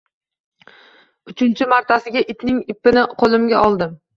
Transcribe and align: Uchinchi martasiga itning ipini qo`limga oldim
Uchinchi 1.33 1.69
martasiga 1.75 2.25
itning 2.35 2.65
ipini 2.75 3.07
qo`limga 3.23 3.65
oldim 3.71 3.95